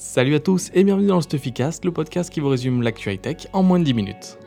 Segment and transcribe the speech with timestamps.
[0.00, 3.48] Salut à tous et bienvenue dans le Stuffycast, le podcast qui vous résume l'actu high-tech
[3.52, 4.38] en moins de 10 minutes.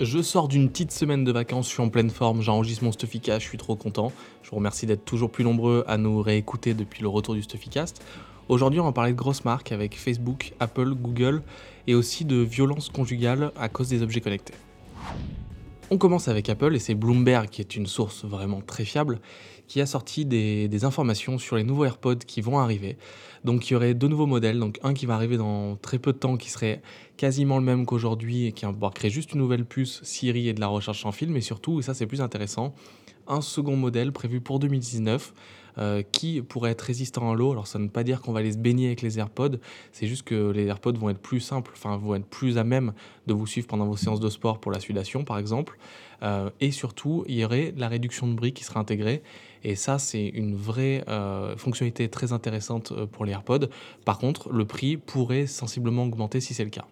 [0.00, 3.42] Je sors d'une petite semaine de vacances, je suis en pleine forme, j'enregistre mon Stuffycast,
[3.42, 4.12] je suis trop content.
[4.42, 8.02] Je vous remercie d'être toujours plus nombreux à nous réécouter depuis le retour du Stuffycast.
[8.48, 11.42] Aujourd'hui, on va parler de grosses marques avec Facebook, Apple, Google
[11.86, 14.54] et aussi de violence conjugale à cause des objets connectés.
[15.90, 19.20] On commence avec Apple et c'est Bloomberg qui est une source vraiment très fiable
[19.70, 22.96] qui a sorti des, informations sur les nouveaux AirPods qui vont arriver.
[23.44, 26.12] Donc il y aurait deux nouveaux modèles, donc un qui va arriver dans très peu
[26.12, 26.82] de temps qui serait
[27.16, 30.66] quasiment le même qu'aujourd'hui et qui créer juste une nouvelle puce Siri et de la
[30.66, 32.74] recherche sans fil, mais surtout, et ça c'est plus intéressant,
[33.28, 35.32] un second modèle prévu pour 2019
[35.78, 37.52] euh, qui pourrait être résistant à l'eau.
[37.52, 39.58] Alors ça ne veut pas dire qu'on va aller se baigner avec les AirPods,
[39.92, 42.92] c'est juste que les AirPods vont être plus simples, enfin vont être plus à même
[43.26, 45.78] de vous suivre pendant vos séances de sport pour la sudation par exemple.
[46.22, 49.22] Euh, et surtout, il y aurait la réduction de bruit qui serait intégrée.
[49.64, 53.68] Et ça, c'est une vraie euh, fonctionnalité très intéressante pour les AirPods.
[54.04, 56.86] Par contre, le prix pourrait sensiblement augmenter si c'est le cas.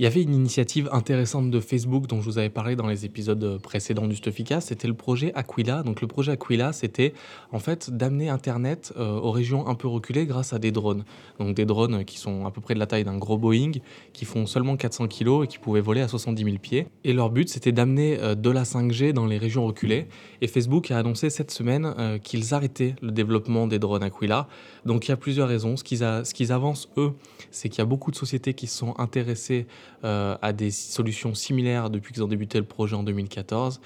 [0.00, 3.04] Il y avait une initiative intéressante de Facebook dont je vous avais parlé dans les
[3.04, 5.82] épisodes précédents du Stuffycast, c'était le projet Aquila.
[5.82, 7.12] Donc le projet Aquila, c'était
[7.52, 11.04] en fait d'amener Internet euh, aux régions un peu reculées grâce à des drones.
[11.38, 13.72] Donc des drones qui sont à peu près de la taille d'un gros Boeing,
[14.14, 16.86] qui font seulement 400 kg et qui pouvaient voler à 70 000 pieds.
[17.04, 20.06] Et leur but, c'était d'amener euh, de la 5G dans les régions reculées.
[20.40, 24.48] Et Facebook a annoncé cette semaine euh, qu'ils arrêtaient le développement des drones Aquila.
[24.86, 25.76] Donc il y a plusieurs raisons.
[25.76, 27.12] Ce qu'ils, avancent, eux,
[27.50, 29.66] c'est qu'il y a beaucoup de sociétés qui se sont intéressées
[30.04, 33.80] euh, à des solutions similaires depuis qu'ils ont débuté le projet en 2014.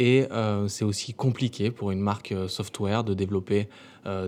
[0.00, 3.68] Et euh, c'est aussi compliqué pour une marque euh, software de développer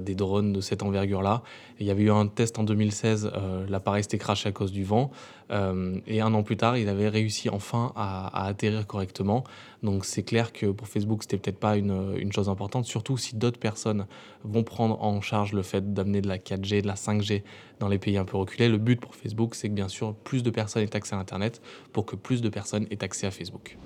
[0.02, 1.42] des drones de cette envergure-là.
[1.80, 3.32] Il y avait eu un test en 2016,
[3.70, 5.10] l'appareil s'était craché à cause du vent.
[5.50, 9.44] et un an plus tard, il avait réussi enfin à, atterrir correctement.
[9.82, 13.34] Donc c'est clair que pour Facebook, c'était peut-être pas une, une, chose importante, surtout si
[13.34, 14.05] d'autres personnes
[14.44, 17.42] vont prendre en charge le fait d'amener de la 4G, de la 5G
[17.80, 18.68] dans les pays un peu reculés.
[18.68, 21.62] Le but pour Facebook, c'est que bien sûr, plus de personnes aient accès à Internet
[21.94, 23.78] pour que plus de personnes aient accès à Facebook.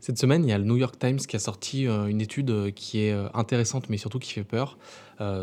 [0.00, 2.50] Cette semaine, il y a le New York Times qui a sorti euh, une étude
[2.50, 4.78] euh, qui est euh, intéressante mais surtout qui fait peur.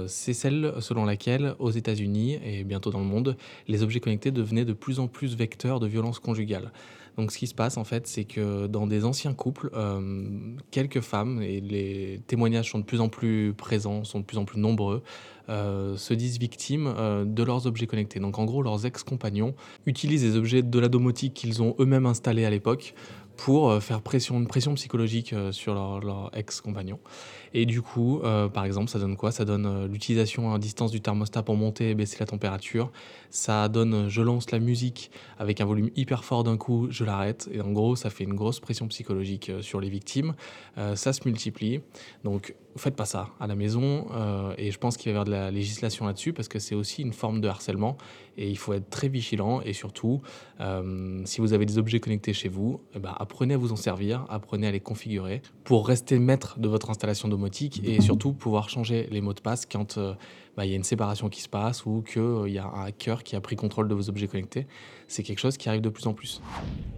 [0.07, 3.35] c'est celle selon laquelle aux États-Unis et bientôt dans le monde,
[3.67, 6.71] les objets connectés devenaient de plus en plus vecteurs de violence conjugale.
[7.17, 9.69] Donc ce qui se passe en fait, c'est que dans des anciens couples,
[10.71, 14.45] quelques femmes, et les témoignages sont de plus en plus présents, sont de plus en
[14.45, 15.03] plus nombreux,
[15.49, 16.93] se disent victimes
[17.25, 18.21] de leurs objets connectés.
[18.21, 19.55] Donc en gros, leurs ex-compagnons
[19.85, 22.93] utilisent des objets de la domotique qu'ils ont eux-mêmes installés à l'époque
[23.37, 26.99] pour euh, faire pression, une pression psychologique euh, sur leur, ex-compagnon.
[27.53, 29.31] Et du coup, euh, par exemple, ça donne quoi?
[29.31, 32.91] Ça donne l'utilisation à distance du thermostat pour monter et baisser la température.
[33.29, 37.49] Ça donne je lance la musique avec un volume hyper fort d'un coup, je l'arrête.
[37.53, 40.35] Et en gros, ça fait une grosse pression psychologique sur les victimes.
[40.95, 41.79] ça se multiplie.
[42.23, 44.07] Donc, faites pas ça à la maison.
[44.57, 47.01] et je pense qu'il va y avoir de la législation là-dessus parce que c'est aussi
[47.01, 47.97] une forme de harcèlement.
[48.37, 49.61] Et il faut être très vigilant.
[49.61, 50.21] Et surtout,
[51.25, 54.23] si vous avez des objets connectés chez vous, eh ben, apprenez à vous en servir,
[54.29, 59.07] apprenez à les configurer pour rester maître de votre installation domotique et surtout pouvoir changer
[59.09, 60.13] les mots de passe quand euh,
[60.55, 62.85] bah, il y a une séparation qui se passe ou qu'il euh, y a un
[62.85, 64.67] hacker qui a pris contrôle de vos objets connectés.
[65.07, 66.39] C'est quelque chose qui arrive de plus en plus.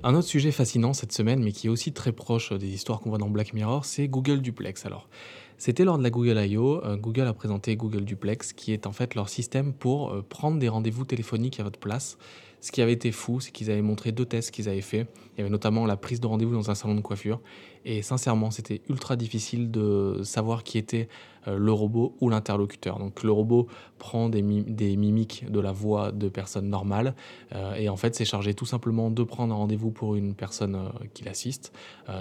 [0.04, 3.10] Un autre sujet fascinant cette semaine, mais qui est aussi très proche des histoires qu'on
[3.10, 4.86] voit dans Black Mirror, c'est Google Duplex.
[4.86, 5.08] Alors,
[5.58, 6.84] c'était lors de la Google I.O.
[6.84, 10.70] Euh, Google a présenté Google Duplex, qui est en fait leur système pour prendre des
[10.70, 12.18] rendez-vous téléphoniques à votre place
[12.60, 15.08] ce qui avait été fou, c'est qu'ils avaient montré deux tests qu'ils avaient fait.
[15.36, 17.40] Il y avait notamment la prise de rendez-vous dans un salon de coiffure.
[17.86, 23.00] Et sincèrement, c'était ultra difficile de savoir qui était euh, le robot ou l'interlocuteur.
[23.00, 27.16] Donc le robot prend des, mimiques de la voix de personnes normales
[27.54, 30.76] euh, et en fait c'est chargé tout simplement de prendre un rendez-vous pour une personne
[30.76, 31.74] euh, qui l'assiste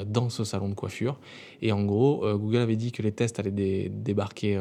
[0.06, 1.19] dans ce salon de coiffure.
[1.62, 4.60] Et en gros, Google avait dit que les tests allaient débarquer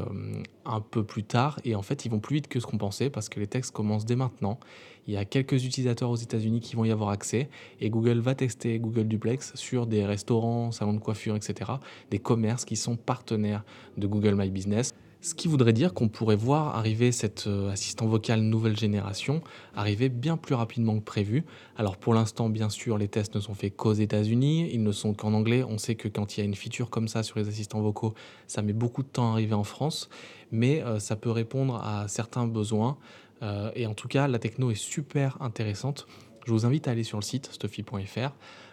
[0.65, 3.09] un peu plus tard et en fait ils vont plus vite que ce qu'on pensait
[3.09, 4.59] parce que les tests commencent dès maintenant.
[5.07, 7.49] Il y a quelques utilisateurs aux États-Unis qui vont y avoir accès
[7.79, 11.73] et Google va tester Google Duplex sur des restaurants, salons de coiffure, etc.
[12.09, 13.63] Des commerces qui sont partenaires
[13.97, 14.95] de Google My Business.
[15.25, 19.41] Ce qui voudrait dire qu'on pourrait voir arriver cet euh, assistant vocal nouvelle génération
[19.75, 21.45] arriver bien plus rapidement que prévu.
[21.77, 25.15] Alors pour l'instant, bien sûr, les tests ne sont faits qu'aux États-Unis, ils ne sont
[25.15, 25.63] qu'en anglais.
[25.63, 28.13] On sait que quand il y a une feature comme ça sur les assistants vocaux,
[28.45, 30.09] ça met beaucoup de temps à arriver en France,
[30.51, 32.95] mais euh, ça peut répondre à certains besoins.
[33.41, 36.05] Euh, et en tout cas, la techno est super intéressante.
[36.45, 38.29] Je vous invite à aller sur le site stuffy.fr,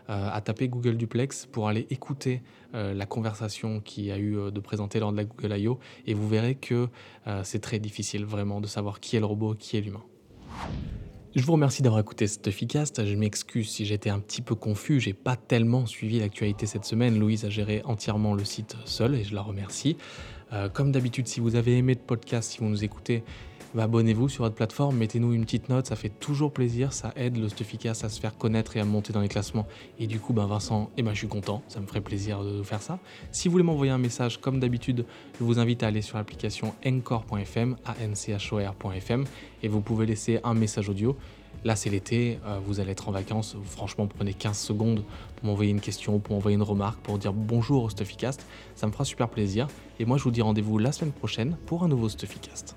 [0.09, 2.43] à taper Google Duplex pour aller écouter
[2.75, 5.79] euh, la conversation qui a eu euh, de présenter lors de la Google I.O.
[6.07, 6.89] et vous verrez que
[7.45, 10.03] c'est très difficile vraiment de savoir qui est le robot, qui est l'humain.
[11.35, 12.93] Je vous remercie d'avoir écouté cet efficace.
[12.99, 15.01] Je m'excuse si j'étais un petit peu confus.
[15.01, 17.19] J'ai pas tellement suivi l'actualité cette semaine.
[17.19, 19.97] Louise a géré entièrement le site seule et je la remercie.
[20.53, 23.25] Euh, comme d'habitude, si vous avez aimé le podcast, si vous nous écoutez,
[23.75, 27.39] bah, abonnez-vous sur votre plateforme, mettez-nous une petite note, ça fait toujours plaisir, ça aide
[27.39, 29.67] le à se faire connaître et à monter dans les classements.
[29.99, 32.63] Et du coup, ben Vincent, eh ben, je suis content, ça me ferait plaisir de
[32.63, 32.99] faire ça.
[33.31, 35.07] Si vous voulez m'envoyer un message, comme d'habitude,
[35.39, 39.25] je vous invite à aller sur l'application encore.fm, anchor.fm,
[39.63, 41.17] et vous pouvez laisser un message audio.
[41.65, 43.57] Là, c'est l'été, euh, vous allez être en vacances.
[43.65, 45.05] Franchement, prenez 15 secondes
[45.37, 48.45] pour m'envoyer une question, pour m'envoyer une remarque, pour dire bonjour au Stuffycast.
[48.75, 49.69] Ça me fera super plaisir.
[50.01, 52.75] Et moi, je vous dis rendez-vous la semaine prochaine pour un nouveau Stuffycast.